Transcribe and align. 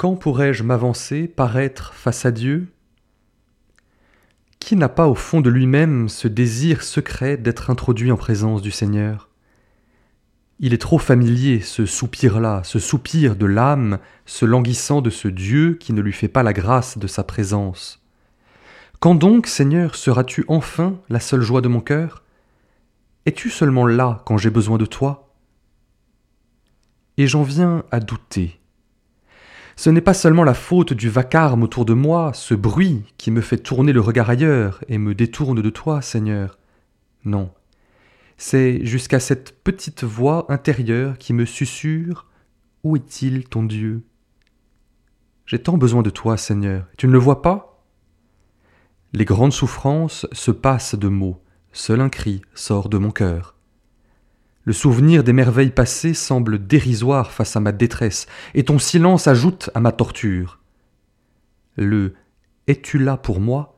Quand 0.00 0.16
pourrais-je 0.16 0.62
m'avancer, 0.62 1.28
paraître 1.28 1.92
face 1.92 2.24
à 2.24 2.30
Dieu? 2.30 2.68
Qui 4.58 4.74
n'a 4.74 4.88
pas 4.88 5.06
au 5.06 5.14
fond 5.14 5.42
de 5.42 5.50
lui-même 5.50 6.08
ce 6.08 6.26
désir 6.26 6.82
secret 6.82 7.36
d'être 7.36 7.68
introduit 7.68 8.10
en 8.10 8.16
présence 8.16 8.62
du 8.62 8.70
Seigneur? 8.70 9.28
Il 10.58 10.72
est 10.72 10.80
trop 10.80 10.96
familier, 10.96 11.60
ce 11.60 11.84
soupir-là, 11.84 12.62
ce 12.64 12.78
soupir 12.78 13.36
de 13.36 13.44
l'âme, 13.44 13.98
ce 14.24 14.46
languissant 14.46 15.02
de 15.02 15.10
ce 15.10 15.28
Dieu 15.28 15.74
qui 15.74 15.92
ne 15.92 16.00
lui 16.00 16.14
fait 16.14 16.28
pas 16.28 16.42
la 16.42 16.54
grâce 16.54 16.96
de 16.96 17.06
sa 17.06 17.22
présence. 17.22 18.02
Quand 19.00 19.14
donc, 19.14 19.46
Seigneur, 19.46 19.96
seras-tu 19.96 20.46
enfin 20.48 20.98
la 21.10 21.20
seule 21.20 21.42
joie 21.42 21.60
de 21.60 21.68
mon 21.68 21.82
cœur? 21.82 22.24
Es-tu 23.26 23.50
seulement 23.50 23.84
là 23.86 24.22
quand 24.24 24.38
j'ai 24.38 24.48
besoin 24.48 24.78
de 24.78 24.86
toi? 24.86 25.34
Et 27.18 27.26
j'en 27.26 27.42
viens 27.42 27.84
à 27.90 28.00
douter 28.00 28.59
ce 29.80 29.88
n'est 29.88 30.02
pas 30.02 30.12
seulement 30.12 30.44
la 30.44 30.52
faute 30.52 30.92
du 30.92 31.08
vacarme 31.08 31.62
autour 31.62 31.86
de 31.86 31.94
moi, 31.94 32.32
ce 32.34 32.52
bruit 32.52 33.02
qui 33.16 33.30
me 33.30 33.40
fait 33.40 33.56
tourner 33.56 33.94
le 33.94 34.02
regard 34.02 34.28
ailleurs 34.28 34.84
et 34.88 34.98
me 34.98 35.14
détourne 35.14 35.62
de 35.62 35.70
toi, 35.70 36.02
Seigneur. 36.02 36.58
Non. 37.24 37.50
C'est 38.36 38.84
jusqu'à 38.84 39.20
cette 39.20 39.64
petite 39.64 40.04
voix 40.04 40.44
intérieure 40.52 41.16
qui 41.16 41.32
me 41.32 41.46
susurre 41.46 42.26
Où 42.84 42.96
est-il 42.96 43.44
ton 43.44 43.62
Dieu? 43.62 44.04
J'ai 45.46 45.62
tant 45.62 45.78
besoin 45.78 46.02
de 46.02 46.10
toi, 46.10 46.36
Seigneur. 46.36 46.84
Tu 46.98 47.06
ne 47.06 47.12
le 47.12 47.18
vois 47.18 47.40
pas? 47.40 47.82
Les 49.14 49.24
grandes 49.24 49.54
souffrances 49.54 50.26
se 50.32 50.50
passent 50.50 50.94
de 50.94 51.08
mots. 51.08 51.42
Seul 51.72 52.02
un 52.02 52.10
cri 52.10 52.42
sort 52.54 52.90
de 52.90 52.98
mon 52.98 53.12
cœur. 53.12 53.56
Le 54.64 54.72
souvenir 54.72 55.24
des 55.24 55.32
merveilles 55.32 55.70
passées 55.70 56.14
semble 56.14 56.66
dérisoire 56.66 57.32
face 57.32 57.56
à 57.56 57.60
ma 57.60 57.72
détresse, 57.72 58.26
et 58.54 58.64
ton 58.64 58.78
silence 58.78 59.26
ajoute 59.26 59.70
à 59.74 59.80
ma 59.80 59.92
torture. 59.92 60.60
Le 61.76 62.14
Es-tu 62.66 62.98
là 62.98 63.16
pour 63.16 63.40
moi? 63.40 63.76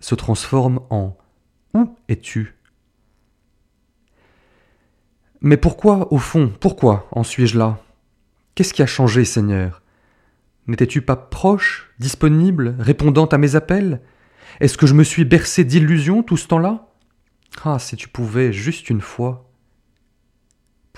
se 0.00 0.14
transforme 0.14 0.80
en 0.90 1.16
Où 1.74 1.96
es-tu? 2.08 2.54
Mais 5.40 5.56
pourquoi, 5.56 6.12
au 6.12 6.18
fond, 6.18 6.52
pourquoi 6.60 7.08
en 7.12 7.24
suis-je 7.24 7.58
là? 7.58 7.78
Qu'est-ce 8.54 8.74
qui 8.74 8.82
a 8.82 8.86
changé, 8.86 9.24
Seigneur? 9.24 9.82
N'étais-tu 10.66 11.00
pas 11.00 11.16
proche, 11.16 11.90
disponible, 11.98 12.76
répondant 12.78 13.26
à 13.26 13.38
mes 13.38 13.54
appels? 13.54 14.00
Est-ce 14.60 14.76
que 14.76 14.86
je 14.86 14.94
me 14.94 15.04
suis 15.04 15.24
bercé 15.24 15.64
d'illusions 15.64 16.22
tout 16.22 16.36
ce 16.36 16.48
temps-là? 16.48 16.88
Ah, 17.64 17.78
si 17.78 17.96
tu 17.96 18.08
pouvais, 18.08 18.52
juste 18.52 18.90
une 18.90 19.00
fois, 19.00 19.47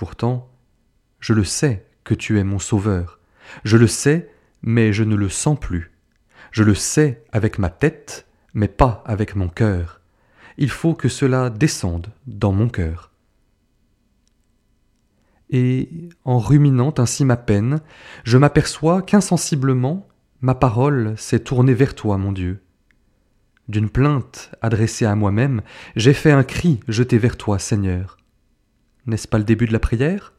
Pourtant, 0.01 0.49
je 1.19 1.31
le 1.31 1.43
sais 1.43 1.85
que 2.03 2.15
tu 2.15 2.39
es 2.39 2.43
mon 2.43 2.57
sauveur. 2.57 3.19
Je 3.63 3.77
le 3.77 3.85
sais, 3.85 4.31
mais 4.63 4.93
je 4.93 5.03
ne 5.03 5.13
le 5.15 5.29
sens 5.29 5.59
plus. 5.59 5.91
Je 6.49 6.63
le 6.63 6.73
sais 6.73 7.23
avec 7.31 7.59
ma 7.59 7.69
tête, 7.69 8.25
mais 8.55 8.67
pas 8.67 9.03
avec 9.05 9.35
mon 9.35 9.47
cœur. 9.47 10.01
Il 10.57 10.71
faut 10.71 10.95
que 10.95 11.07
cela 11.07 11.51
descende 11.51 12.07
dans 12.25 12.51
mon 12.51 12.67
cœur. 12.67 13.11
Et, 15.51 16.09
en 16.25 16.39
ruminant 16.39 16.95
ainsi 16.97 17.23
ma 17.23 17.37
peine, 17.37 17.79
je 18.23 18.39
m'aperçois 18.39 19.03
qu'insensiblement 19.03 20.07
ma 20.41 20.55
parole 20.55 21.13
s'est 21.15 21.41
tournée 21.41 21.75
vers 21.75 21.93
toi, 21.93 22.17
mon 22.17 22.31
Dieu. 22.31 22.63
D'une 23.67 23.91
plainte 23.91 24.51
adressée 24.63 25.05
à 25.05 25.13
moi-même, 25.13 25.61
j'ai 25.95 26.15
fait 26.15 26.31
un 26.31 26.43
cri 26.43 26.79
jeté 26.87 27.19
vers 27.19 27.37
toi, 27.37 27.59
Seigneur. 27.59 28.17
N'est-ce 29.07 29.27
pas 29.27 29.37
le 29.37 29.43
début 29.43 29.65
de 29.65 29.73
la 29.73 29.79
prière? 29.79 30.33